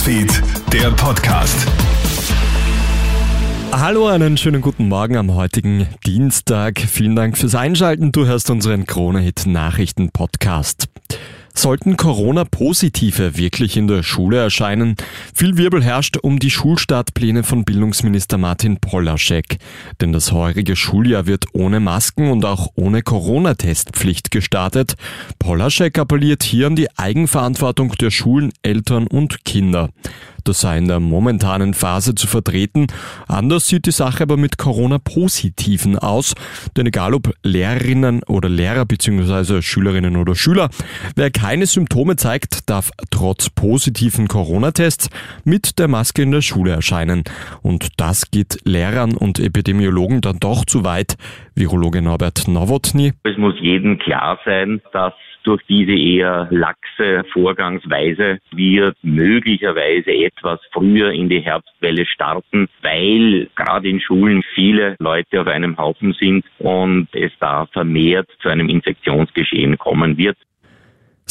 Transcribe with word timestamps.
Newsfeed, 0.00 0.42
der 0.72 0.90
Podcast. 0.92 1.66
Hallo, 3.70 4.06
einen 4.06 4.38
schönen 4.38 4.62
guten 4.62 4.88
Morgen 4.88 5.18
am 5.18 5.34
heutigen 5.34 5.88
Dienstag. 6.06 6.80
Vielen 6.80 7.14
Dank 7.16 7.36
fürs 7.36 7.54
Einschalten. 7.54 8.10
Du 8.10 8.24
hörst 8.24 8.48
unseren 8.48 8.86
Krone-Hit 8.86 9.44
Nachrichten 9.44 10.10
Podcast. 10.10 10.88
Sollten 11.54 11.96
Corona-Positive 11.96 13.36
wirklich 13.36 13.76
in 13.76 13.86
der 13.86 14.02
Schule 14.02 14.38
erscheinen? 14.38 14.96
Viel 15.34 15.56
Wirbel 15.56 15.82
herrscht 15.82 16.16
um 16.16 16.38
die 16.38 16.50
Schulstartpläne 16.50 17.42
von 17.42 17.64
Bildungsminister 17.64 18.38
Martin 18.38 18.78
Polaschek. 18.78 19.58
Denn 20.00 20.12
das 20.12 20.32
heurige 20.32 20.76
Schuljahr 20.76 21.26
wird 21.26 21.46
ohne 21.52 21.80
Masken 21.80 22.30
und 22.30 22.44
auch 22.44 22.68
ohne 22.76 23.02
Corona-Testpflicht 23.02 24.30
gestartet. 24.30 24.94
Polaschek 25.38 25.98
appelliert 25.98 26.42
hier 26.42 26.68
an 26.68 26.76
die 26.76 26.88
Eigenverantwortung 26.96 27.92
der 28.00 28.10
Schulen, 28.10 28.52
Eltern 28.62 29.06
und 29.06 29.44
Kinder. 29.44 29.90
Das 30.44 30.60
sei 30.60 30.78
in 30.78 30.88
der 30.88 31.00
momentanen 31.00 31.74
Phase 31.74 32.14
zu 32.14 32.26
vertreten. 32.26 32.86
Anders 33.28 33.66
sieht 33.66 33.86
die 33.86 33.90
Sache 33.90 34.22
aber 34.22 34.36
mit 34.36 34.58
Corona-Positiven 34.58 35.98
aus. 35.98 36.34
Denn 36.76 36.86
egal 36.86 37.14
ob 37.14 37.32
Lehrerinnen 37.42 38.22
oder 38.24 38.48
Lehrer 38.48 38.84
bzw. 38.84 39.62
Schülerinnen 39.62 40.16
oder 40.16 40.34
Schüler, 40.34 40.70
wer 41.16 41.30
keine 41.30 41.66
Symptome 41.66 42.16
zeigt, 42.16 42.68
darf 42.68 42.90
trotz 43.10 43.50
positiven 43.50 44.28
Corona-Tests 44.28 45.10
mit 45.44 45.78
der 45.78 45.88
Maske 45.88 46.22
in 46.22 46.30
der 46.30 46.42
Schule 46.42 46.72
erscheinen. 46.72 47.24
Und 47.62 48.00
das 48.00 48.30
geht 48.30 48.58
Lehrern 48.64 49.16
und 49.16 49.38
Epidemiologen 49.38 50.20
dann 50.20 50.38
doch 50.38 50.64
zu 50.64 50.84
weit. 50.84 51.16
Virologe 51.54 52.02
Norbert 52.02 52.48
Nowotny. 52.48 53.12
Es 53.24 53.36
muss 53.36 53.54
jedem 53.60 53.98
klar 53.98 54.38
sein, 54.44 54.80
dass 54.92 55.14
durch 55.44 55.62
diese 55.68 55.92
eher 55.92 56.48
laxe 56.50 57.24
Vorgangsweise 57.32 58.38
wir 58.52 58.94
möglicherweise 59.02 60.12
etwas 60.12 60.60
früher 60.72 61.12
in 61.12 61.28
die 61.28 61.40
Herbstwelle 61.40 62.06
starten, 62.06 62.68
weil 62.82 63.48
gerade 63.56 63.88
in 63.88 64.00
Schulen 64.00 64.42
viele 64.54 64.96
Leute 64.98 65.40
auf 65.40 65.46
einem 65.46 65.76
Haufen 65.76 66.12
sind 66.14 66.44
und 66.58 67.08
es 67.12 67.32
da 67.40 67.66
vermehrt 67.66 68.28
zu 68.40 68.48
einem 68.48 68.68
Infektionsgeschehen 68.68 69.78
kommen 69.78 70.16
wird. 70.16 70.36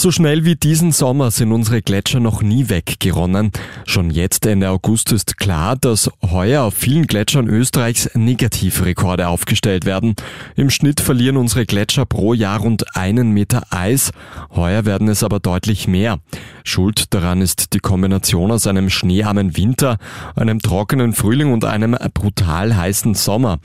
So 0.00 0.12
schnell 0.12 0.44
wie 0.44 0.54
diesen 0.54 0.92
Sommer 0.92 1.32
sind 1.32 1.50
unsere 1.50 1.82
Gletscher 1.82 2.20
noch 2.20 2.40
nie 2.40 2.68
weggeronnen. 2.68 3.50
Schon 3.84 4.10
jetzt 4.10 4.46
Ende 4.46 4.70
August 4.70 5.10
ist 5.10 5.38
klar, 5.38 5.74
dass 5.74 6.08
heuer 6.22 6.62
auf 6.62 6.74
vielen 6.74 7.08
Gletschern 7.08 7.48
Österreichs 7.48 8.08
Negativrekorde 8.14 9.26
aufgestellt 9.26 9.86
werden. 9.86 10.14
Im 10.54 10.70
Schnitt 10.70 11.00
verlieren 11.00 11.36
unsere 11.36 11.66
Gletscher 11.66 12.06
pro 12.06 12.32
Jahr 12.32 12.60
rund 12.60 12.94
einen 12.96 13.32
Meter 13.32 13.64
Eis. 13.70 14.12
Heuer 14.54 14.84
werden 14.84 15.08
es 15.08 15.24
aber 15.24 15.40
deutlich 15.40 15.88
mehr. 15.88 16.20
Schuld 16.62 17.12
daran 17.12 17.40
ist 17.40 17.72
die 17.72 17.80
Kombination 17.80 18.52
aus 18.52 18.68
einem 18.68 18.90
schneearmen 18.90 19.56
Winter, 19.56 19.98
einem 20.36 20.60
trockenen 20.60 21.12
Frühling 21.12 21.52
und 21.52 21.64
einem 21.64 21.96
brutal 22.14 22.76
heißen 22.76 23.14
Sommer. 23.14 23.58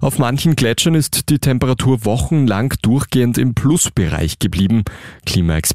Auf 0.00 0.20
manchen 0.20 0.54
Gletschern 0.54 0.94
ist 0.94 1.30
die 1.30 1.40
Temperatur 1.40 2.04
wochenlang 2.04 2.74
durchgehend 2.80 3.38
im 3.38 3.54
Plusbereich 3.54 4.38
geblieben. 4.38 4.84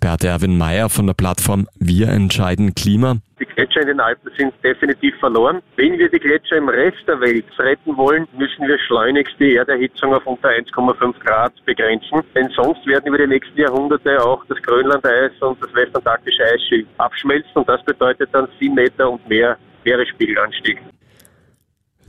Klimaexperte 0.06 0.28
Erwin 0.28 0.56
Mayer 0.56 0.88
von 0.88 1.08
der 1.08 1.16
Plattform 1.16 1.67
Wir 1.80 2.09
entscheiden 2.09 2.75
Klima. 2.75 3.17
Die 3.39 3.45
Gletscher 3.45 3.81
in 3.81 3.88
den 3.88 4.00
Alpen 4.00 4.30
sind 4.38 4.53
definitiv 4.64 5.16
verloren. 5.20 5.64
Wenn 5.78 5.98
wir 5.98 6.09
die 6.09 6.20
Gletscher 6.20 6.58
im 6.58 6.70
Rest 6.70 7.00
der 7.08 7.20
Welt 7.22 7.45
retten 7.58 7.98
wollen, 7.98 8.28
müssen 8.38 8.67
wir 8.67 8.78
schleunigst 8.78 9.33
die 9.39 9.56
Erderhitzung 9.56 10.14
auf 10.14 10.28
unter 10.28 10.50
1,5 10.50 11.20
Grad 11.26 11.53
begrenzen. 11.66 12.22
Denn 12.36 12.50
sonst 12.56 12.86
werden 12.86 13.08
über 13.08 13.17
die 13.17 13.26
nächsten 13.26 13.59
Jahrhunderte 13.59 14.23
auch 14.23 14.45
das 14.45 14.61
Grönlandeis 14.61 15.31
und 15.39 15.59
das 15.59 15.73
westantarktische 15.73 16.44
Eisschild 16.53 16.86
abschmelzen 17.00 17.53
und 17.56 17.67
das 17.67 17.83
bedeutet 17.83 18.30
dann 18.31 18.48
7 18.59 18.76
Meter 18.76 19.09
und 19.09 19.28
mehr 19.28 19.58
Meeresspiegelanstieg. 19.86 20.78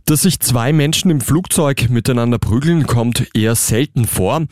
Dass 0.09 0.23
sich 0.23 0.39
zwei 0.39 0.73
Menschen 0.73 1.11
im 1.11 1.21
Flugzeug 1.21 1.91
miteinander 1.91 2.39
prügeln, 2.39 2.87
kommt 2.87 3.27
eher 3.35 3.57
selten 3.57 4.07
vor. 4.07 4.45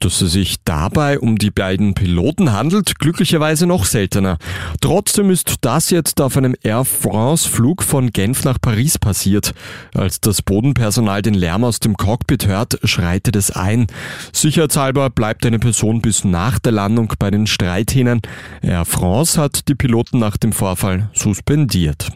Dass 0.00 0.22
es 0.22 0.32
sich 0.32 0.56
dabei 0.64 1.18
um 1.18 1.36
die 1.36 1.50
beiden 1.50 1.92
Piloten 1.92 2.52
handelt, 2.52 2.98
glücklicherweise 2.98 3.66
noch 3.66 3.84
seltener. 3.84 4.38
Trotzdem 4.80 5.28
ist 5.28 5.56
das 5.60 5.90
jetzt 5.90 6.18
auf 6.22 6.38
einem 6.38 6.56
Air 6.62 6.86
France 6.86 7.46
Flug 7.46 7.82
von 7.82 8.10
Genf 8.10 8.44
nach 8.44 8.58
Paris 8.58 8.98
passiert. 8.98 9.52
Als 9.94 10.18
das 10.22 10.40
Bodenpersonal 10.40 11.20
den 11.20 11.34
Lärm 11.34 11.64
aus 11.64 11.78
dem 11.78 11.98
Cockpit 11.98 12.46
hört, 12.46 12.78
schreitet 12.84 13.36
es 13.36 13.50
ein. 13.50 13.88
Sicherheitshalber 14.32 15.10
bleibt 15.10 15.44
eine 15.44 15.58
Person 15.58 16.00
bis 16.00 16.24
nach 16.24 16.58
der 16.58 16.72
Landung 16.72 17.12
bei 17.18 17.30
den 17.30 17.46
Streithähnen. 17.46 18.22
Air 18.62 18.86
France 18.86 19.38
hat 19.38 19.68
die 19.68 19.74
Piloten 19.74 20.18
nach 20.18 20.38
dem 20.38 20.52
Vorfall 20.52 21.10
suspendiert. 21.12 22.12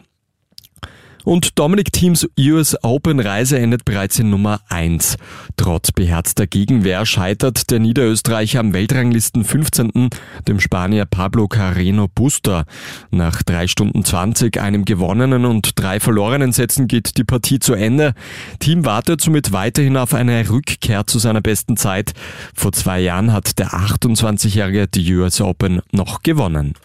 Und 1.27 1.59
Dominic 1.59 1.91
Teams 1.91 2.25
US 2.39 2.81
Open 2.83 3.19
Reise 3.19 3.59
endet 3.59 3.83
bereits 3.83 4.17
in 4.17 4.29
Nummer 4.29 4.61
1. 4.69 5.17
Trotz 5.57 5.91
beherzter 5.91 6.47
Gegenwehr 6.47 7.05
scheitert 7.05 7.69
der 7.69 7.79
Niederösterreicher 7.79 8.61
am 8.61 8.71
Weltranglisten 8.71 9.43
15. 9.43 10.09
dem 10.47 10.61
Spanier 10.61 11.03
Pablo 11.03 11.49
Carreno 11.49 12.07
Busta. 12.07 12.63
Nach 13.11 13.43
drei 13.43 13.67
Stunden 13.67 14.05
20, 14.05 14.57
einem 14.61 14.85
gewonnenen 14.85 15.43
und 15.43 15.71
drei 15.75 15.99
verlorenen 15.99 16.53
Sätzen 16.53 16.87
geht 16.87 17.17
die 17.17 17.25
Partie 17.25 17.59
zu 17.59 17.73
Ende. 17.73 18.13
Team 18.59 18.85
wartet 18.85 19.19
somit 19.19 19.51
weiterhin 19.51 19.97
auf 19.97 20.13
eine 20.13 20.49
Rückkehr 20.49 21.07
zu 21.07 21.19
seiner 21.19 21.41
besten 21.41 21.75
Zeit. 21.75 22.13
Vor 22.55 22.71
zwei 22.71 23.01
Jahren 23.01 23.33
hat 23.33 23.59
der 23.59 23.71
28-Jährige 23.71 24.87
die 24.87 25.13
US 25.15 25.41
Open 25.41 25.81
noch 25.91 26.23
gewonnen. 26.23 26.75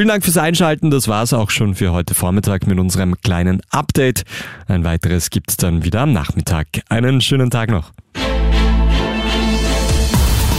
Vielen 0.00 0.08
Dank 0.08 0.24
fürs 0.24 0.38
Einschalten. 0.38 0.90
Das 0.90 1.08
war's 1.08 1.34
auch 1.34 1.50
schon 1.50 1.74
für 1.74 1.92
heute 1.92 2.14
Vormittag 2.14 2.66
mit 2.66 2.78
unserem 2.78 3.20
kleinen 3.20 3.60
Update. 3.68 4.22
Ein 4.66 4.82
weiteres 4.82 5.28
gibt's 5.28 5.58
dann 5.58 5.84
wieder 5.84 6.00
am 6.00 6.14
Nachmittag. 6.14 6.68
Einen 6.88 7.20
schönen 7.20 7.50
Tag 7.50 7.70
noch. 7.70 7.92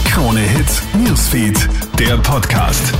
Krone 0.04 0.38
Hits, 0.38 0.84
Newsfeed, 0.94 1.68
der 1.98 2.18
Podcast. 2.18 2.92